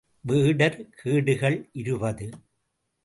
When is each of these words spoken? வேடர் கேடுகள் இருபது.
வேடர் 0.21 0.89
கேடுகள் 0.95 1.69
இருபது. 1.73 2.29